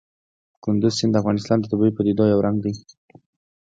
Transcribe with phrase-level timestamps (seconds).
[0.63, 2.73] کندز سیند د افغانستان د طبیعي پدیدو یو رنګ دی.